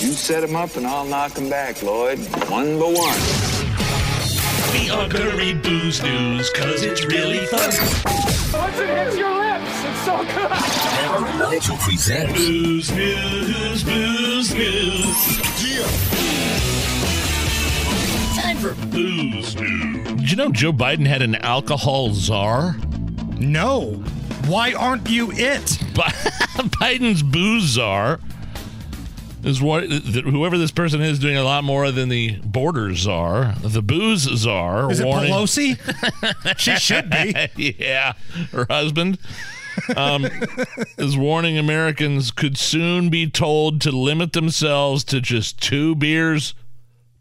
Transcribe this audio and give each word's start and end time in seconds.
You 0.00 0.12
set 0.14 0.42
'em 0.42 0.56
up 0.56 0.76
and 0.76 0.86
I'll 0.86 1.04
knock 1.04 1.36
'em 1.38 1.48
back, 1.48 1.82
Lloyd. 1.82 2.18
One 2.48 2.78
by 2.78 2.86
one. 2.86 3.20
We 4.72 4.90
are 4.90 5.06
gonna 5.08 5.36
read 5.36 5.62
booze 5.62 6.02
news, 6.02 6.50
cause 6.50 6.82
it's 6.82 7.04
really 7.04 7.44
fun. 7.46 7.70
Once 8.52 8.78
it 8.78 8.88
hits 8.88 9.16
your 9.16 9.34
lips, 9.34 9.84
it's 9.88 10.04
so 10.04 10.16
good. 10.18 10.50
Hammer 10.50 11.26
and 11.28 11.38
Nigel 11.38 11.76
presents 11.76 12.32
Booze 12.32 12.90
news, 12.92 13.84
booze 13.84 14.54
news. 14.54 15.16
Time 18.36 18.56
for 18.56 18.74
booze 18.86 19.54
news. 19.56 20.04
Did 20.16 20.30
you 20.30 20.36
know 20.36 20.50
Joe 20.50 20.72
Biden 20.72 21.06
had 21.06 21.22
an 21.22 21.34
alcohol 21.36 22.14
czar? 22.14 22.76
No. 23.38 24.02
Why 24.46 24.72
aren't 24.72 25.08
you 25.08 25.30
it? 25.32 25.66
Biden's 26.80 27.22
booze 27.22 27.74
czar 27.74 28.18
is 29.42 29.60
what 29.60 29.84
whoever 29.84 30.56
this 30.56 30.70
person 30.70 31.00
is 31.00 31.18
doing 31.18 31.36
a 31.36 31.42
lot 31.42 31.64
more 31.64 31.90
than 31.90 32.08
the 32.08 32.36
border 32.44 32.94
czar, 32.94 33.54
the 33.60 33.82
booze 33.82 34.22
czar. 34.22 34.90
Is 34.90 35.00
it 35.00 35.06
Pelosi? 35.06 35.78
she 36.58 36.76
should 36.76 37.10
be. 37.10 37.74
yeah, 37.78 38.12
her 38.52 38.66
husband 38.68 39.18
um, 39.96 40.26
is 40.98 41.16
warning 41.16 41.58
Americans 41.58 42.30
could 42.30 42.56
soon 42.56 43.08
be 43.10 43.28
told 43.28 43.80
to 43.82 43.90
limit 43.90 44.32
themselves 44.32 45.04
to 45.04 45.20
just 45.20 45.60
two 45.60 45.94
beers 45.94 46.54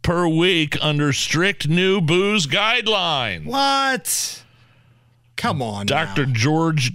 per 0.01 0.27
week 0.27 0.77
under 0.81 1.13
strict 1.13 1.67
new 1.67 2.01
booze 2.01 2.47
guidelines. 2.47 3.45
What? 3.45 4.43
Come 5.35 5.61
on. 5.61 5.85
Dr. 5.85 6.25
now. 6.25 6.33
George 6.33 6.91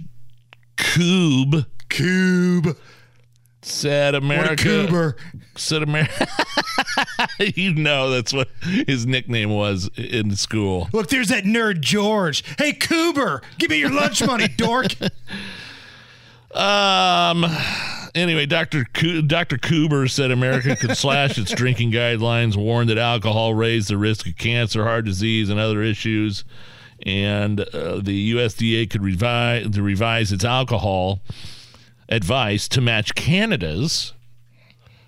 Koob 0.77 1.65
Coob. 1.89 2.77
Said 3.67 4.15
America 4.15 5.15
said 5.55 5.83
America 5.83 6.27
you 7.55 7.73
know 7.73 8.09
that's 8.09 8.33
what 8.33 8.49
his 8.61 9.05
nickname 9.05 9.49
was 9.49 9.89
in 9.97 10.35
school. 10.35 10.89
Look, 10.93 11.09
there's 11.09 11.29
that 11.29 11.43
nerd 11.43 11.81
George. 11.81 12.43
Hey, 12.57 12.73
Coober, 12.73 13.41
give 13.57 13.69
me 13.69 13.79
your 13.79 13.91
lunch 13.91 14.25
money, 14.25 14.47
dork. 14.57 14.93
Um. 16.51 17.45
Anyway, 18.15 18.47
Dr. 18.47 18.85
Coo- 18.93 19.21
Dr. 19.21 19.57
Coober 19.57 20.09
said 20.09 20.31
America 20.31 20.75
could 20.75 20.97
slash 20.97 21.37
its 21.37 21.51
drinking 21.55 21.91
guidelines, 21.91 22.55
warned 22.55 22.89
that 22.89 22.97
alcohol 22.97 23.53
raised 23.53 23.89
the 23.89 23.97
risk 23.97 24.25
of 24.25 24.37
cancer, 24.37 24.83
heart 24.83 25.05
disease, 25.05 25.49
and 25.49 25.59
other 25.59 25.83
issues, 25.83 26.43
and 27.05 27.59
uh, 27.59 27.99
the 28.01 28.33
USDA 28.33 28.89
could 28.89 29.03
revise 29.03 29.69
to 29.69 29.83
revise 29.83 30.31
its 30.31 30.43
alcohol 30.43 31.19
advice 32.09 32.67
to 32.69 32.81
match 32.81 33.15
Canada's, 33.15 34.13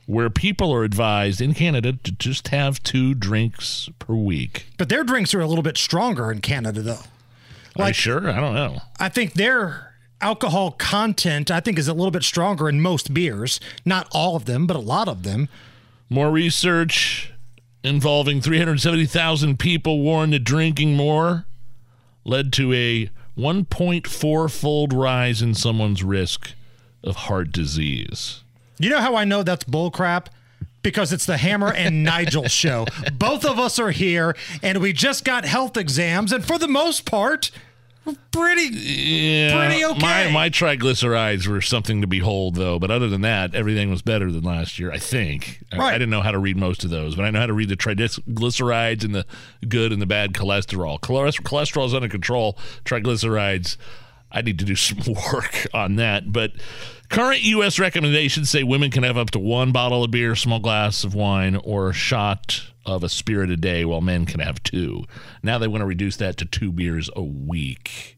where 0.05 0.29
people 0.29 0.73
are 0.73 0.83
advised 0.83 1.39
in 1.39 1.53
Canada 1.53 1.93
to 1.93 2.11
just 2.11 2.47
have 2.49 2.81
two 2.81 3.13
drinks 3.13 3.89
per 3.99 4.15
week. 4.15 4.67
But 4.77 4.89
their 4.89 5.03
drinks 5.03 5.33
are 5.33 5.39
a 5.39 5.47
little 5.47 5.63
bit 5.63 5.77
stronger 5.77 6.31
in 6.31 6.41
Canada, 6.41 6.81
though. 6.81 7.01
Are 7.77 7.89
you 7.89 7.93
sure? 7.93 8.29
I 8.29 8.39
don't 8.39 8.55
know. 8.55 8.81
I 8.99 9.09
think 9.09 9.33
their 9.33 9.93
alcohol 10.21 10.71
content, 10.71 11.51
I 11.51 11.59
think, 11.59 11.77
is 11.77 11.87
a 11.87 11.93
little 11.93 12.11
bit 12.11 12.23
stronger 12.23 12.67
in 12.67 12.81
most 12.81 13.13
beers. 13.13 13.59
Not 13.85 14.07
all 14.11 14.35
of 14.35 14.45
them, 14.45 14.67
but 14.67 14.75
a 14.75 14.79
lot 14.79 15.07
of 15.07 15.23
them. 15.23 15.47
More 16.09 16.31
research 16.31 17.31
involving 17.83 18.41
370,000 18.41 19.57
people 19.59 20.01
warned 20.01 20.33
that 20.33 20.43
drinking 20.43 20.95
more 20.95 21.45
led 22.25 22.51
to 22.53 22.73
a 22.73 23.09
1.4 23.37 24.51
fold 24.51 24.91
rise 24.91 25.41
in 25.41 25.53
someone's 25.53 26.03
risk 26.03 26.53
of 27.03 27.15
heart 27.15 27.51
disease. 27.51 28.41
You 28.77 28.89
know 28.89 28.99
how 28.99 29.15
I 29.15 29.25
know 29.25 29.43
that's 29.43 29.63
bullcrap? 29.65 30.27
Because 30.81 31.11
it's 31.11 31.25
the 31.25 31.37
Hammer 31.37 31.73
and 31.73 32.03
Nigel 32.05 32.47
show. 32.47 32.85
Both 33.13 33.43
of 33.43 33.59
us 33.59 33.79
are 33.79 33.91
here, 33.91 34.35
and 34.63 34.77
we 34.79 34.93
just 34.93 35.25
got 35.25 35.43
health 35.45 35.75
exams, 35.75 36.31
and 36.31 36.45
for 36.45 36.57
the 36.57 36.69
most 36.69 37.05
part, 37.05 37.51
we're 38.05 38.15
pretty. 38.31 38.73
Yeah, 38.73 39.67
Pretty 39.67 39.83
okay. 39.83 39.99
My, 39.99 40.31
my 40.31 40.49
triglycerides 40.49 41.47
were 41.47 41.59
something 41.59 41.99
to 41.99 42.07
behold, 42.07 42.55
though. 42.55 42.79
But 42.79 42.91
other 42.91 43.09
than 43.09 43.21
that, 43.21 43.53
everything 43.53 43.89
was 43.89 44.01
better 44.01 44.31
than 44.31 44.41
last 44.43 44.79
year, 44.79 44.89
I 44.89 44.97
think. 44.97 45.59
I- 45.73 45.79
I, 45.79 45.91
didn't 45.93 46.09
know 46.11 46.21
how 46.21 46.31
to 46.31 46.39
read 46.39 46.55
most 46.55 46.85
of 46.85 46.89
those, 46.91 47.15
but 47.15 47.25
I 47.25 47.29
know 47.29 47.41
how 47.41 47.45
to 47.47 47.53
read 47.53 47.67
the 47.67 47.75
triglycerides 47.75 49.03
and 49.03 49.13
the 49.13 49.25
good 49.67 49.91
and 49.91 50.01
the 50.01 50.05
bad 50.05 50.31
cholesterol. 50.33 50.99
Cholesterol 51.01 51.85
is 51.85 51.93
under 51.93 52.07
control. 52.07 52.57
Triglycerides, 52.85 53.75
I 54.31 54.41
need 54.41 54.59
to 54.59 54.65
do 54.65 54.75
some 54.75 54.99
work 55.33 55.67
on 55.73 55.95
that. 55.95 56.31
But 56.31 56.53
current 57.09 57.43
U.S. 57.43 57.79
recommendations 57.79 58.49
say 58.49 58.63
women 58.63 58.91
can 58.91 59.03
have 59.03 59.17
up 59.17 59.31
to 59.31 59.39
one 59.39 59.71
bottle 59.71 60.03
of 60.03 60.11
beer, 60.11 60.35
small 60.35 60.59
glass 60.59 61.03
of 61.03 61.13
wine, 61.15 61.55
or 61.55 61.89
a 61.89 61.93
shot 61.93 62.63
of 62.85 63.03
a 63.03 63.09
spirit 63.09 63.49
a 63.49 63.57
day, 63.57 63.85
while 63.85 64.01
men 64.01 64.25
can 64.25 64.39
have 64.39 64.63
two. 64.63 65.03
Now 65.43 65.57
they 65.57 65.67
want 65.67 65.81
to 65.81 65.85
reduce 65.85 66.17
that 66.17 66.37
to 66.37 66.45
two 66.45 66.71
beers 66.71 67.09
a 67.15 67.23
week. 67.23 68.17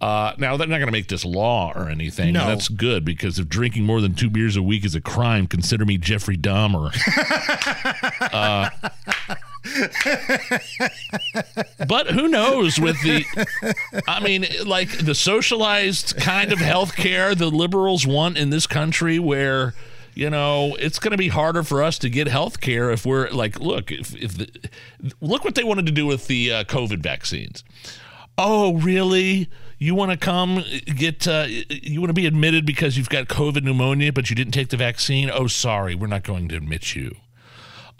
Uh, 0.00 0.32
now 0.38 0.56
they're 0.56 0.66
not 0.66 0.78
going 0.78 0.88
to 0.88 0.92
make 0.92 1.08
this 1.08 1.26
law 1.26 1.72
or 1.74 1.90
anything. 1.90 2.32
No. 2.32 2.46
That's 2.46 2.68
good 2.68 3.04
because 3.04 3.38
if 3.38 3.48
drinking 3.48 3.84
more 3.84 4.00
than 4.00 4.14
two 4.14 4.30
beers 4.30 4.56
a 4.56 4.62
week 4.62 4.84
is 4.84 4.94
a 4.94 5.00
crime, 5.00 5.46
consider 5.46 5.84
me 5.84 5.98
Jeffrey 5.98 6.38
Dahmer. 6.38 6.90
uh, 8.32 8.70
but 11.86 12.06
who 12.08 12.28
knows 12.28 12.78
with 12.78 13.00
the, 13.02 13.24
I 14.08 14.20
mean, 14.20 14.46
like 14.64 14.98
the 15.04 15.14
socialized 15.14 16.16
kind 16.16 16.52
of 16.52 16.58
health 16.58 16.96
care 16.96 17.34
the 17.34 17.50
liberals 17.50 18.06
want 18.06 18.38
in 18.38 18.50
this 18.50 18.66
country 18.66 19.18
where. 19.18 19.74
You 20.12 20.28
know, 20.28 20.76
it's 20.80 20.98
going 20.98 21.12
to 21.12 21.16
be 21.16 21.28
harder 21.28 21.62
for 21.62 21.84
us 21.84 21.96
to 22.00 22.10
get 22.10 22.26
health 22.26 22.60
care 22.60 22.90
if 22.90 23.06
we're 23.06 23.30
like, 23.30 23.60
look, 23.60 23.92
if, 23.92 24.14
if 24.16 24.36
the, 24.36 24.48
look 25.20 25.44
what 25.44 25.54
they 25.54 25.62
wanted 25.62 25.86
to 25.86 25.92
do 25.92 26.04
with 26.04 26.26
the 26.26 26.52
uh, 26.52 26.64
COVID 26.64 26.98
vaccines. 26.98 27.62
Oh, 28.36 28.74
really? 28.74 29.48
You 29.78 29.94
want 29.94 30.10
to 30.10 30.16
come 30.16 30.64
get, 30.84 31.28
uh, 31.28 31.46
you 31.48 32.00
want 32.00 32.10
to 32.10 32.14
be 32.14 32.26
admitted 32.26 32.66
because 32.66 32.98
you've 32.98 33.08
got 33.08 33.28
COVID 33.28 33.62
pneumonia, 33.62 34.12
but 34.12 34.28
you 34.28 34.36
didn't 34.36 34.52
take 34.52 34.68
the 34.68 34.76
vaccine? 34.76 35.30
Oh, 35.32 35.46
sorry, 35.46 35.94
we're 35.94 36.08
not 36.08 36.24
going 36.24 36.48
to 36.48 36.56
admit 36.56 36.96
you. 36.96 37.14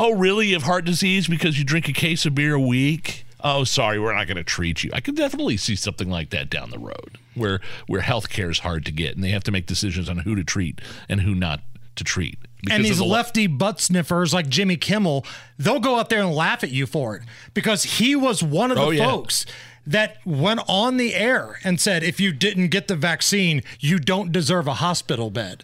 Oh, 0.03 0.15
really? 0.15 0.47
You 0.49 0.55
have 0.55 0.63
heart 0.63 0.87
disease 0.87 1.29
because 1.29 1.59
you 1.59 1.65
drink 1.65 1.87
a 1.87 1.93
case 1.93 2.25
of 2.25 2.35
beer 2.35 2.55
a 2.55 2.61
week? 2.61 3.27
Oh, 3.45 3.65
sorry, 3.65 3.99
we're 4.01 4.15
not 4.15 4.27
going 4.27 4.39
to 4.39 4.43
treat 4.45 4.83
you. 4.83 4.91
I 4.95 5.01
could 5.01 5.15
definitely 5.15 5.59
see 5.59 5.77
something 5.77 6.09
like 6.09 6.31
that 6.31 6.49
down 6.49 6.71
the 6.71 6.79
road 6.79 7.19
where, 7.35 7.61
where 7.87 8.01
health 8.01 8.31
care 8.31 8.49
is 8.51 8.61
hard 8.61 8.87
to 8.87 8.93
get 8.93 9.15
and 9.15 9.23
they 9.23 9.29
have 9.29 9.45
to 9.45 9.53
make 9.53 9.67
decisions 9.67 10.09
on 10.09 10.19
who 10.19 10.35
to 10.35 10.43
treat 10.43 10.81
and 11.11 11.21
who 11.21 11.35
not 11.35 11.61
to 11.97 12.05
treat. 12.05 12.39
because 12.63 12.77
And 12.77 12.85
these 12.85 12.97
the 12.97 13.05
lefty 13.05 13.47
butt 13.47 13.79
sniffers 13.79 14.33
like 14.33 14.49
Jimmy 14.49 14.77
Kimmel, 14.79 15.27
they'll 15.59 15.81
go 15.81 15.99
out 15.99 16.09
there 16.09 16.23
and 16.23 16.35
laugh 16.35 16.65
at 16.65 16.71
you 16.71 16.87
for 16.87 17.17
it 17.17 17.23
because 17.53 17.83
he 17.83 18.17
was 18.17 18.43
one 18.43 18.71
of 18.71 18.79
the 18.79 18.83
Oh, 18.85 18.91
yeah. 18.91 19.05
folks 19.07 19.45
that 19.87 20.17
went 20.25 20.61
on 20.67 20.97
the 20.97 21.15
air 21.15 21.59
and 21.63 21.79
said, 21.79 22.03
if 22.03 22.19
you 22.21 22.33
didn't 22.33 22.69
get 22.69 22.89
the 22.89 22.97
vaccine, 22.97 23.63
you 23.81 23.99
don't 23.99 24.33
deserve 24.33 24.67
a 24.67 24.75
hospital 24.75 25.31
bed. 25.31 25.63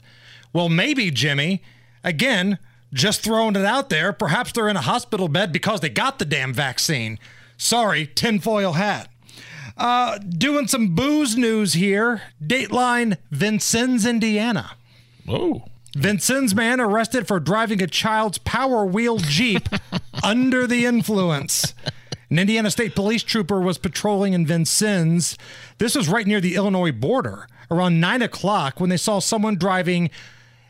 Well, 0.52 0.68
maybe, 0.68 1.10
Jimmy, 1.10 1.62
again, 2.04 2.58
just 2.92 3.22
throwing 3.22 3.56
it 3.56 3.64
out 3.64 3.88
there, 3.88 4.12
perhaps 4.12 4.52
they're 4.52 4.68
in 4.68 4.76
a 4.76 4.82
hospital 4.82 5.28
bed 5.28 5.52
because 5.52 5.80
they 5.80 5.88
got 5.88 6.18
the 6.18 6.24
damn 6.24 6.52
vaccine. 6.52 7.18
Sorry, 7.56 8.06
tinfoil 8.06 8.74
hat. 8.74 9.08
Uh, 9.76 10.18
doing 10.18 10.66
some 10.66 10.94
booze 10.94 11.36
news 11.36 11.74
here. 11.74 12.22
Dateline, 12.42 13.18
Vincennes, 13.30 14.06
Indiana. 14.06 14.72
Oh. 15.28 15.64
Vincennes 15.94 16.54
man 16.54 16.80
arrested 16.80 17.26
for 17.26 17.40
driving 17.40 17.82
a 17.82 17.86
child's 17.86 18.38
Power 18.38 18.84
Wheel 18.84 19.18
Jeep 19.18 19.68
under 20.22 20.66
the 20.66 20.84
influence. 20.84 21.74
An 22.28 22.38
Indiana 22.38 22.70
State 22.70 22.94
Police 22.94 23.22
trooper 23.22 23.60
was 23.60 23.78
patrolling 23.78 24.32
in 24.32 24.46
Vincennes. 24.46 25.38
This 25.78 25.94
was 25.94 26.08
right 26.08 26.26
near 26.26 26.40
the 26.40 26.54
Illinois 26.56 26.92
border 26.92 27.46
around 27.70 28.00
nine 28.00 28.22
o'clock 28.22 28.80
when 28.80 28.90
they 28.90 28.96
saw 28.96 29.18
someone 29.20 29.56
driving 29.56 30.10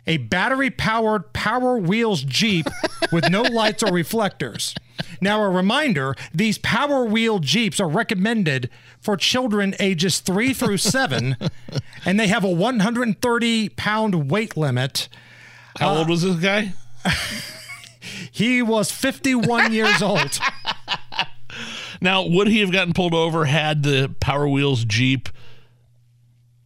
a 0.06 0.18
battery 0.18 0.70
powered 0.70 1.32
Power 1.32 1.78
Wheels 1.78 2.22
Jeep 2.22 2.66
with 3.12 3.30
no 3.30 3.42
lights 3.50 3.82
or 3.82 3.92
reflectors. 3.92 4.74
Now, 5.20 5.42
a 5.42 5.48
reminder 5.48 6.14
these 6.32 6.58
Power 6.58 7.04
Wheel 7.04 7.38
Jeeps 7.38 7.80
are 7.80 7.88
recommended 7.88 8.70
for 9.00 9.16
children 9.16 9.74
ages 9.78 10.20
three 10.20 10.52
through 10.54 10.78
seven, 10.78 11.36
and 12.04 12.18
they 12.18 12.28
have 12.28 12.44
a 12.44 12.50
130 12.50 13.68
pound 13.70 14.30
weight 14.30 14.56
limit. 14.56 15.08
How 15.78 15.96
old 15.96 16.08
was 16.08 16.22
this 16.22 16.36
guy? 16.36 16.72
He 18.30 18.62
was 18.62 18.90
51 18.90 19.72
years 19.72 20.02
old. 20.02 20.38
Now, 22.00 22.26
would 22.26 22.48
he 22.48 22.60
have 22.60 22.70
gotten 22.70 22.92
pulled 22.92 23.14
over 23.14 23.46
had 23.46 23.82
the 23.82 24.14
Power 24.20 24.46
Wheels 24.46 24.84
Jeep 24.84 25.28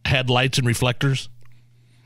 had 0.05 0.29
lights 0.29 0.57
and 0.57 0.67
reflectors? 0.67 1.29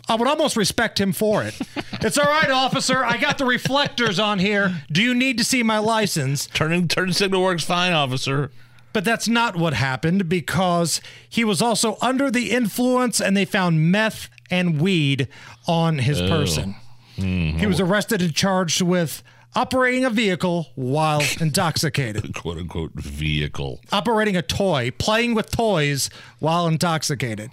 I 0.07 0.15
would 0.15 0.27
almost 0.27 0.55
respect 0.55 0.99
him 0.99 1.11
for 1.13 1.43
it. 1.43 1.59
It's 2.01 2.17
all 2.17 2.25
right, 2.25 2.49
officer. 2.51 3.03
I 3.03 3.17
got 3.17 3.37
the 3.37 3.45
reflectors 3.45 4.19
on 4.19 4.37
here. 4.39 4.83
Do 4.91 5.01
you 5.01 5.15
need 5.15 5.37
to 5.39 5.43
see 5.43 5.63
my 5.63 5.79
license? 5.79 6.45
Turning 6.47 6.87
turn 6.87 7.11
signal 7.13 7.41
works 7.41 7.63
fine, 7.63 7.91
officer. 7.93 8.51
But 8.93 9.03
that's 9.03 9.27
not 9.27 9.55
what 9.55 9.73
happened 9.73 10.29
because 10.29 11.01
he 11.27 11.43
was 11.43 11.61
also 11.61 11.97
under 12.01 12.29
the 12.31 12.51
influence 12.51 13.19
and 13.19 13.35
they 13.35 13.45
found 13.45 13.91
meth 13.91 14.29
and 14.49 14.79
weed 14.79 15.27
on 15.67 15.97
his 15.99 16.21
person. 16.21 16.75
Mm-hmm. 17.17 17.57
He 17.57 17.65
was 17.65 17.79
arrested 17.79 18.21
and 18.21 18.33
charged 18.33 18.81
with 18.81 19.23
operating 19.55 20.05
a 20.05 20.09
vehicle 20.09 20.67
while 20.75 21.21
intoxicated, 21.41 22.35
quote 22.35 22.57
unquote 22.57 22.93
vehicle. 22.93 23.81
operating 23.91 24.37
a 24.37 24.41
toy, 24.41 24.91
playing 24.97 25.33
with 25.33 25.49
toys 25.51 26.09
while 26.39 26.67
intoxicated. 26.67 27.49